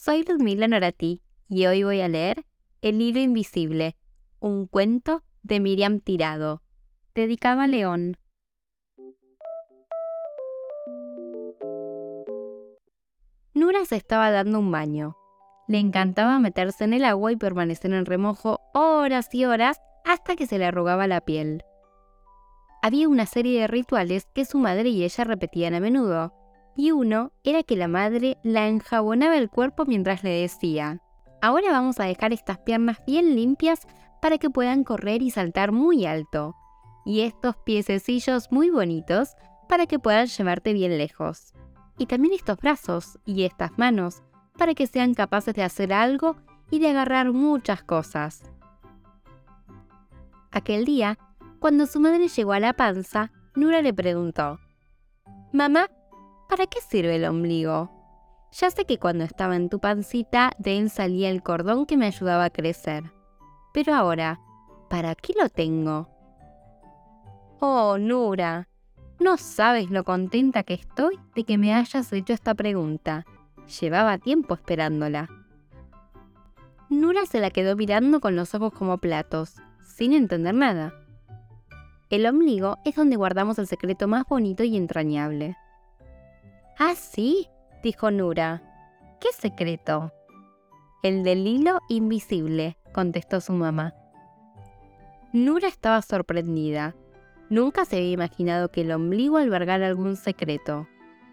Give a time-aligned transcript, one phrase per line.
[0.00, 2.46] soy Ludmila Norati y hoy voy a leer
[2.80, 3.96] El hilo invisible,
[4.38, 6.62] un cuento de Miriam Tirado,
[7.14, 8.16] dedicado a León.
[13.52, 15.18] Nura se estaba dando un baño.
[15.68, 20.46] Le encantaba meterse en el agua y permanecer en remojo horas y horas hasta que
[20.46, 21.62] se le arrugaba la piel.
[22.80, 26.39] Había una serie de rituales que su madre y ella repetían a menudo,
[26.76, 31.00] y uno era que la madre la enjabonaba el cuerpo mientras le decía,
[31.42, 33.86] ahora vamos a dejar estas piernas bien limpias
[34.20, 36.54] para que puedan correr y saltar muy alto,
[37.04, 39.30] y estos piececillos muy bonitos
[39.68, 41.54] para que puedan llevarte bien lejos,
[41.98, 44.22] y también estos brazos y estas manos
[44.56, 46.36] para que sean capaces de hacer algo
[46.70, 48.42] y de agarrar muchas cosas.
[50.50, 51.18] Aquel día,
[51.60, 54.58] cuando su madre llegó a la panza, Nura le preguntó,
[55.52, 55.88] Mamá,
[56.50, 57.90] ¿para qué sirve el ombligo?
[58.50, 62.06] Ya sé que cuando estaba en tu pancita de él salía el cordón que me
[62.06, 63.04] ayudaba a crecer.
[63.72, 64.40] Pero ahora,
[64.88, 66.08] ¿para qué lo tengo?
[67.60, 68.66] Oh, Nura,
[69.20, 73.24] no sabes lo contenta que estoy de que me hayas hecho esta pregunta.
[73.80, 75.28] Llevaba tiempo esperándola.
[76.88, 80.94] Nura se la quedó mirando con los ojos como platos, sin entender nada.
[82.08, 85.56] El ombligo es donde guardamos el secreto más bonito y entrañable.
[86.82, 87.46] Ah, sí,
[87.82, 88.62] dijo Nura.
[89.20, 90.14] ¿Qué secreto?
[91.02, 93.92] El del hilo invisible, contestó su mamá.
[95.34, 96.96] Nura estaba sorprendida.
[97.50, 100.88] Nunca se había imaginado que el ombligo albergara algún secreto.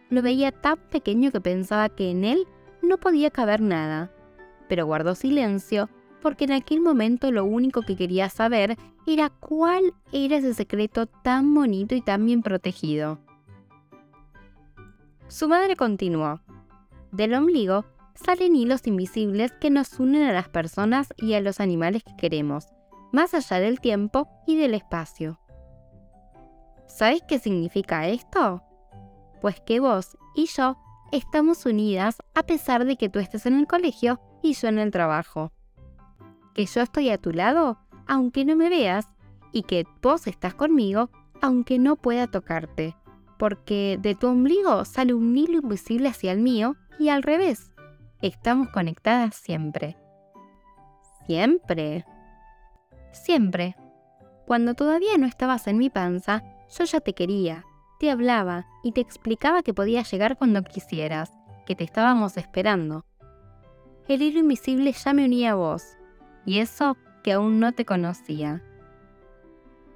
[0.09, 2.45] Lo veía tan pequeño que pensaba que en él
[2.81, 4.11] no podía caber nada.
[4.67, 5.89] Pero guardó silencio
[6.21, 11.53] porque en aquel momento lo único que quería saber era cuál era ese secreto tan
[11.53, 13.25] bonito y tan bien protegido.
[15.29, 16.39] Su madre continuó.
[17.11, 22.03] Del ombligo salen hilos invisibles que nos unen a las personas y a los animales
[22.03, 22.67] que queremos,
[23.11, 25.37] más allá del tiempo y del espacio.
[26.87, 28.63] ¿Sabes qué significa esto?
[29.41, 30.77] Pues que vos y yo
[31.11, 34.91] estamos unidas a pesar de que tú estés en el colegio y yo en el
[34.91, 35.51] trabajo.
[36.53, 39.05] Que yo estoy a tu lado aunque no me veas
[39.51, 41.09] y que vos estás conmigo
[41.41, 42.95] aunque no pueda tocarte
[43.37, 47.71] porque de tu ombligo sale un hilo invisible hacia el mío y al revés.
[48.21, 49.97] Estamos conectadas siempre.
[51.25, 52.05] ¿Siempre?
[53.11, 53.75] Siempre.
[54.45, 57.65] Cuando todavía no estabas en mi panza, yo ya te quería,
[57.99, 61.31] te hablaba y te explicaba que podías llegar cuando quisieras,
[61.65, 63.05] que te estábamos esperando.
[64.07, 65.97] El hilo invisible ya me unía a vos,
[66.45, 68.63] y eso que aún no te conocía.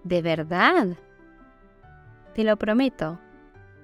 [0.03, 0.97] ¿De verdad?
[2.35, 3.19] Te lo prometo,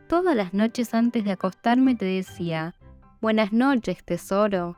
[0.08, 2.76] Todas las noches antes de acostarme te decía,
[3.20, 4.78] Buenas noches, tesoro.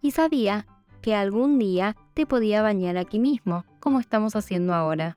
[0.00, 0.66] Y sabía
[1.02, 5.16] que algún día te podía bañar aquí mismo, como estamos haciendo ahora.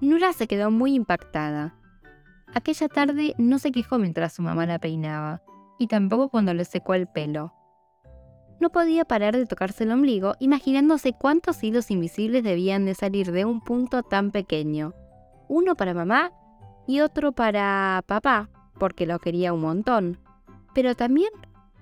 [0.00, 1.74] Nura se quedó muy impactada.
[2.54, 5.42] Aquella tarde no se quejó mientras su mamá la peinaba,
[5.78, 7.52] y tampoco cuando le secó el pelo.
[8.60, 13.44] No podía parar de tocarse el ombligo, imaginándose cuántos hilos invisibles debían de salir de
[13.44, 14.94] un punto tan pequeño.
[15.48, 16.32] Uno para mamá
[16.86, 18.48] y otro para papá,
[18.78, 20.18] porque lo quería un montón.
[20.74, 21.30] Pero también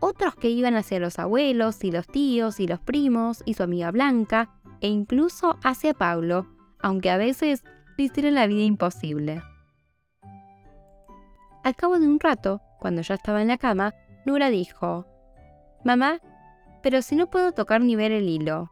[0.01, 3.91] otros que iban hacia los abuelos y los tíos y los primos y su amiga
[3.91, 4.51] Blanca,
[4.81, 6.47] e incluso hacia Pablo,
[6.81, 7.65] aunque a veces
[7.97, 9.43] le hicieron la vida imposible.
[11.63, 13.95] Al cabo de un rato, cuando ya estaba en la cama,
[14.27, 15.07] Nura dijo,
[15.85, 16.21] Mamá,
[16.83, 18.71] pero si no puedo tocar ni ver el hilo,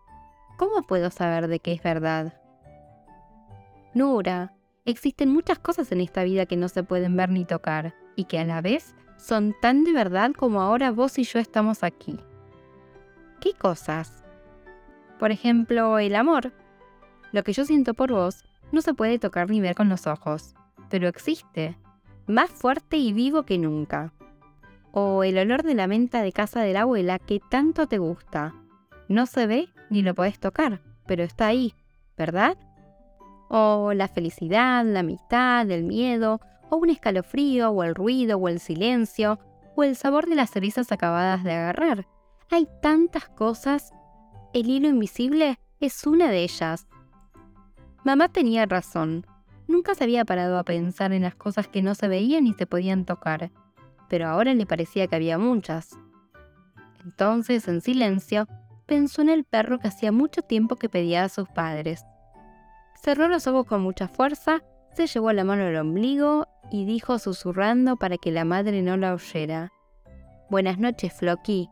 [0.59, 2.34] ¿cómo puedo saber de qué es verdad?
[3.94, 4.54] Nura,
[4.84, 8.41] Existen muchas cosas en esta vida que no se pueden ver ni tocar y que
[8.41, 12.19] a la vez son tan de verdad como ahora vos y yo estamos aquí.
[13.41, 14.25] ¿Qué cosas?
[15.21, 16.53] Por ejemplo, el amor.
[17.31, 20.56] Lo que yo siento por vos no se puede tocar ni ver con los ojos,
[20.91, 21.78] pero existe,
[22.26, 24.12] más fuerte y vivo que nunca.
[24.91, 28.53] O el olor de la menta de casa de la abuela que tanto te gusta.
[29.06, 31.72] No se ve ni lo podés tocar, pero está ahí,
[32.16, 32.59] ¿verdad?
[33.54, 36.41] O la felicidad, la amistad, el miedo,
[36.71, 39.39] o un escalofrío, o el ruido, o el silencio,
[39.77, 42.07] o el sabor de las cerizas acabadas de agarrar.
[42.51, 43.93] Hay tantas cosas.
[44.54, 46.89] El hilo invisible es una de ellas.
[48.04, 49.27] Mamá tenía razón.
[49.69, 52.66] Nunca se había parado a pensar en las cosas que no se veían ni se
[52.66, 53.51] podían tocar,
[54.09, 55.99] pero ahora le parecía que había muchas.
[57.04, 58.49] Entonces, en silencio,
[58.87, 62.07] pensó en el perro que hacía mucho tiempo que pedía a sus padres.
[63.03, 64.63] Cerró los ojos con mucha fuerza,
[64.95, 69.15] se llevó la mano al ombligo y dijo susurrando para que la madre no la
[69.15, 69.72] oyera.
[70.49, 71.69] Buenas noches, Floki.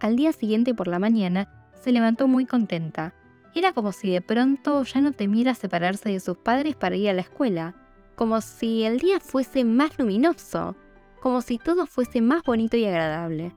[0.00, 3.14] al día siguiente por la mañana, se levantó muy contenta.
[3.54, 7.12] Era como si de pronto ya no temiera separarse de sus padres para ir a
[7.12, 7.74] la escuela,
[8.16, 10.74] como si el día fuese más luminoso,
[11.20, 13.54] como si todo fuese más bonito y agradable.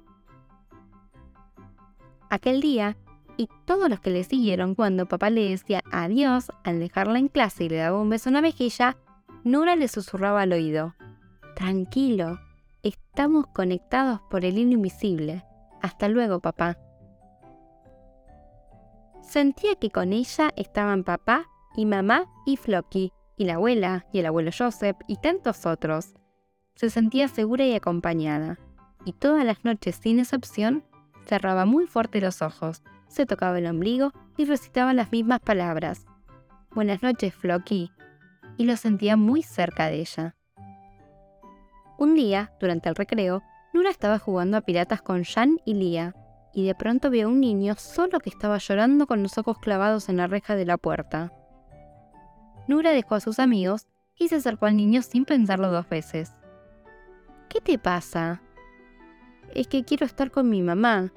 [2.30, 2.98] Aquel día,
[3.38, 7.66] y todos los que le siguieron cuando papá le decía adiós al dejarla en clase
[7.66, 8.98] y le daba un beso en la mejilla,
[9.44, 10.96] Nura le susurraba al oído,
[11.56, 12.40] Tranquilo,
[12.84, 15.46] estamos conectados por el hilo invisible.
[15.82, 16.78] Hasta luego, papá.
[19.22, 24.26] Sentía que con ella estaban papá y mamá y Flocky, y la abuela y el
[24.26, 26.14] abuelo Joseph y tantos otros.
[26.76, 28.60] Se sentía segura y acompañada,
[29.06, 30.84] y todas las noches sin excepción
[31.26, 36.06] cerraba muy fuerte los ojos, se tocaba el ombligo y recitaba las mismas palabras.
[36.72, 37.92] Buenas noches, Flocky,
[38.58, 40.36] y lo sentía muy cerca de ella.
[41.98, 43.42] Un día, durante el recreo,
[43.74, 46.14] Nura estaba jugando a piratas con Jan y Lia,
[46.54, 50.10] y de pronto vio a un niño solo que estaba llorando con los ojos clavados
[50.10, 51.32] en la reja de la puerta.
[52.68, 53.88] Nura dejó a sus amigos
[54.18, 56.34] y se acercó al niño sin pensarlo dos veces.
[57.50, 58.42] ¿Qué te pasa?
[59.54, 61.12] Es que quiero estar con mi mamá.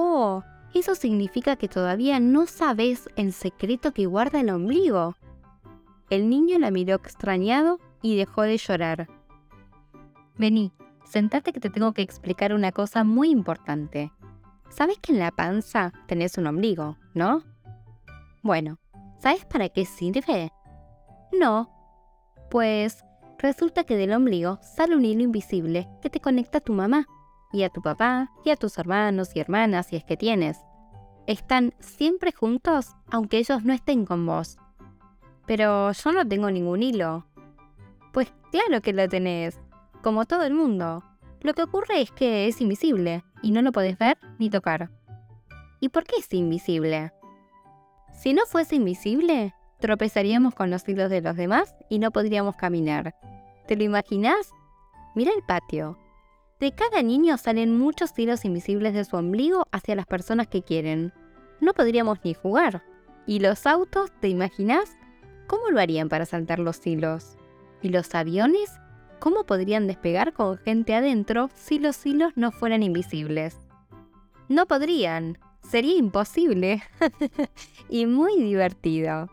[0.00, 5.16] Oh, eso significa que todavía no sabes el secreto que guarda el ombligo.
[6.08, 9.08] El niño la miró extrañado y dejó de llorar.
[10.36, 10.72] Vení,
[11.04, 14.12] sentate que te tengo que explicar una cosa muy importante.
[14.68, 17.42] ¿Sabes que en la panza tenés un ombligo, no?
[18.44, 18.78] Bueno,
[19.18, 20.52] ¿sabes para qué sirve?
[21.32, 21.68] No.
[22.50, 23.04] Pues
[23.36, 27.08] resulta que del ombligo sale un hilo invisible que te conecta a tu mamá,
[27.52, 30.58] y a tu papá, y a tus hermanos y hermanas si es que tienes.
[31.26, 34.58] Están siempre juntos aunque ellos no estén con vos.
[35.46, 37.26] Pero yo no tengo ningún hilo.
[38.12, 39.58] Pues claro que lo tenés
[40.02, 41.04] como todo el mundo.
[41.40, 44.90] Lo que ocurre es que es invisible y no lo podés ver ni tocar.
[45.80, 47.12] ¿Y por qué es invisible?
[48.12, 53.14] Si no fuese invisible, tropezaríamos con los hilos de los demás y no podríamos caminar.
[53.66, 54.50] ¿Te lo imaginas?
[55.14, 55.98] Mira el patio.
[56.60, 61.12] De cada niño salen muchos hilos invisibles de su ombligo hacia las personas que quieren.
[61.60, 62.82] No podríamos ni jugar.
[63.26, 64.96] ¿Y los autos, te imaginas?
[65.46, 67.36] ¿Cómo lo harían para saltar los hilos?
[67.80, 68.72] ¿Y los aviones?
[69.20, 73.56] ¿Cómo podrían despegar con gente adentro si los hilos no fueran invisibles?
[74.48, 76.82] No podrían, sería imposible
[77.88, 79.30] y muy divertido.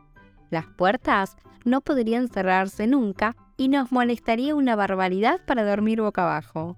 [0.51, 6.77] Las puertas no podrían cerrarse nunca y nos molestaría una barbaridad para dormir boca abajo.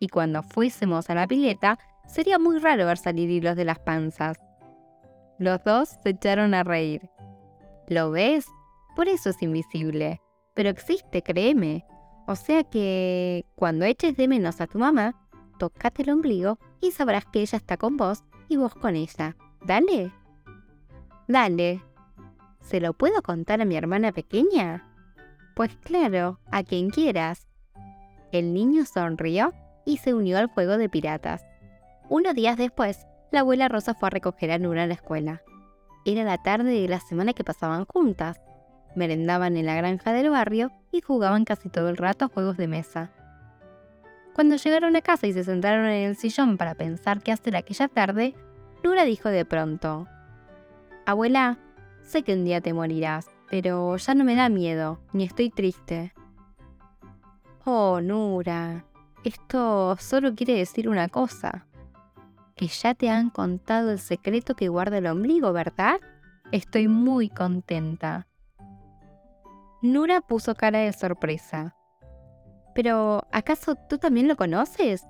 [0.00, 4.38] Y cuando fuésemos a la pileta, sería muy raro ver salir hilos de las panzas.
[5.38, 7.08] Los dos se echaron a reír.
[7.86, 8.46] ¿Lo ves?
[8.96, 10.20] Por eso es invisible.
[10.54, 11.84] Pero existe, créeme.
[12.26, 15.14] O sea que cuando eches de menos a tu mamá,
[15.58, 19.36] tócate el ombligo y sabrás que ella está con vos y vos con ella.
[19.64, 20.12] Dale.
[21.28, 21.82] Dale.
[22.60, 24.86] ¿Se lo puedo contar a mi hermana pequeña?
[25.54, 27.46] Pues claro, a quien quieras.
[28.32, 29.52] El niño sonrió
[29.90, 31.44] y se unió al juego de piratas.
[32.08, 35.42] Unos días después, la abuela Rosa fue a recoger a Nura a la escuela.
[36.04, 38.40] Era la tarde de la semana que pasaban juntas
[38.94, 42.68] merendaban en la granja del barrio y jugaban casi todo el rato a juegos de
[42.68, 43.10] mesa.
[44.34, 47.88] Cuando llegaron a casa y se sentaron en el sillón para pensar qué hacer aquella
[47.88, 48.34] tarde,
[48.82, 50.06] Nura dijo de pronto,
[51.04, 51.58] Abuela,
[52.02, 56.12] sé que un día te morirás, pero ya no me da miedo, ni estoy triste.
[57.64, 58.84] Oh, Nura,
[59.24, 61.66] esto solo quiere decir una cosa,
[62.56, 66.00] que ya te han contado el secreto que guarda el ombligo, ¿verdad?
[66.52, 68.26] Estoy muy contenta.
[69.82, 71.74] Nura puso cara de sorpresa.
[72.74, 75.06] Pero, ¿acaso tú también lo conoces?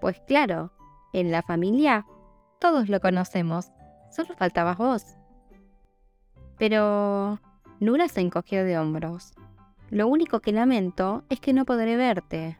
[0.00, 0.72] Pues claro,
[1.12, 2.04] en la familia
[2.60, 3.70] todos lo conocemos,
[4.10, 5.16] solo faltabas vos.
[6.58, 7.40] Pero...
[7.78, 9.34] Nura se encogió de hombros.
[9.90, 12.58] Lo único que lamento es que no podré verte.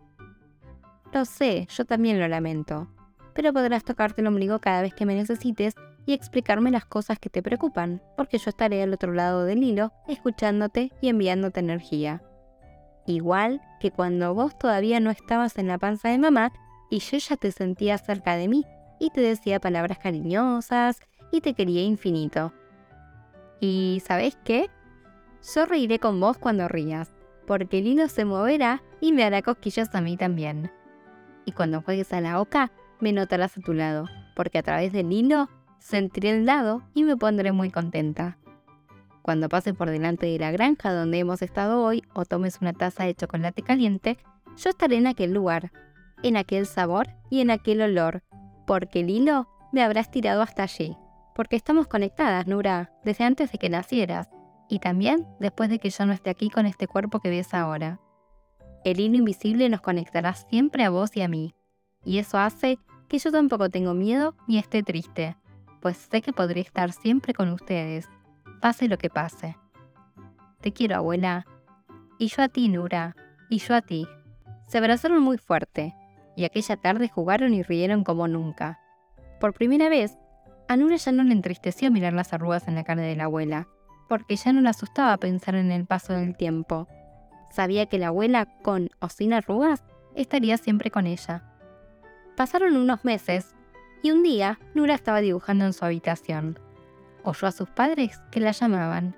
[1.16, 2.88] Lo sé, yo también lo lamento,
[3.32, 7.30] pero podrás tocarte el ombligo cada vez que me necesites y explicarme las cosas que
[7.30, 12.22] te preocupan, porque yo estaré al otro lado del hilo, escuchándote y enviándote energía.
[13.06, 16.52] Igual que cuando vos todavía no estabas en la panza de mamá
[16.90, 18.66] y yo ya te sentía cerca de mí
[19.00, 21.00] y te decía palabras cariñosas
[21.32, 22.52] y te quería infinito.
[23.58, 24.68] Y ¿sabes qué?
[25.54, 27.10] Yo reiré con vos cuando rías,
[27.46, 30.70] porque el hilo se moverá y me hará cosquillas a mí también.
[31.46, 35.10] Y cuando juegues a la oca, me notarás a tu lado, porque a través del
[35.10, 35.48] hilo
[35.78, 38.36] sentiré el lado y me pondré muy contenta.
[39.22, 43.04] Cuando pases por delante de la granja donde hemos estado hoy o tomes una taza
[43.04, 44.18] de chocolate caliente,
[44.56, 45.72] yo estaré en aquel lugar,
[46.22, 48.22] en aquel sabor y en aquel olor,
[48.66, 50.96] Porque el hilo me habrás tirado hasta allí.
[51.34, 54.28] Porque estamos conectadas, Nura, desde antes de que nacieras.
[54.68, 58.00] Y también después de que yo no esté aquí con este cuerpo que ves ahora.
[58.86, 61.56] El hilo invisible nos conectará siempre a vos y a mí.
[62.04, 62.78] Y eso hace
[63.08, 65.36] que yo tampoco tengo miedo ni esté triste,
[65.82, 68.08] pues sé que podré estar siempre con ustedes,
[68.60, 69.56] pase lo que pase.
[70.60, 71.46] Te quiero, abuela.
[72.20, 73.16] Y yo a ti, Nura.
[73.50, 74.06] Y yo a ti.
[74.68, 75.92] Se abrazaron muy fuerte,
[76.36, 78.78] y aquella tarde jugaron y rieron como nunca.
[79.40, 80.16] Por primera vez,
[80.68, 83.66] a Nura ya no le entristeció mirar las arrugas en la cara de la abuela,
[84.08, 86.86] porque ya no le asustaba pensar en el paso del tiempo.
[87.50, 89.84] Sabía que la abuela, con o sin arrugas,
[90.14, 91.42] estaría siempre con ella.
[92.36, 93.54] Pasaron unos meses,
[94.02, 96.58] y un día Nura estaba dibujando en su habitación.
[97.22, 99.16] Oyó a sus padres que la llamaban.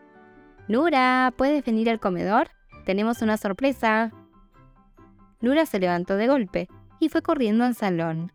[0.69, 2.49] Nura, ¿puedes venir al comedor?
[2.85, 4.13] Tenemos una sorpresa.
[5.41, 6.69] Nura se levantó de golpe
[7.01, 8.33] y fue corriendo al salón.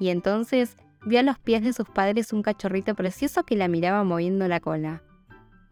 [0.00, 4.04] Y entonces vio a los pies de sus padres un cachorrito precioso que la miraba
[4.04, 5.02] moviendo la cola.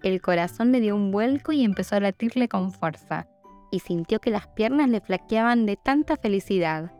[0.02, 3.26] El corazón le dio un vuelco y empezó a latirle con fuerza,
[3.70, 6.92] y sintió que las piernas le flaqueaban de tanta felicidad.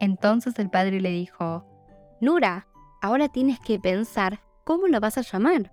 [0.00, 1.64] Entonces el padre le dijo,
[2.20, 2.68] Nura,
[3.02, 5.72] ahora tienes que pensar cómo lo vas a llamar.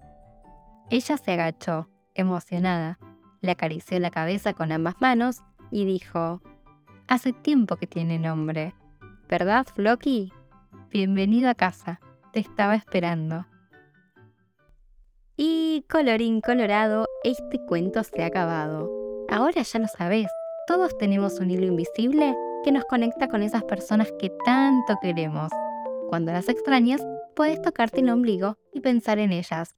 [0.90, 3.00] Ella se agachó, emocionada,
[3.42, 6.42] le acarició la cabeza con ambas manos y dijo,
[7.08, 8.74] Hace tiempo que tiene nombre.
[9.30, 10.32] ¿Verdad, Floki?
[10.90, 12.00] Bienvenido a casa.
[12.34, 13.46] Te estaba esperando.
[15.38, 19.05] Y colorín colorado, este cuento se ha acabado.
[19.36, 20.28] Ahora ya lo sabes,
[20.66, 25.52] todos tenemos un hilo invisible que nos conecta con esas personas que tanto queremos.
[26.08, 29.74] Cuando las extrañas, puedes tocarte el ombligo y pensar en ellas.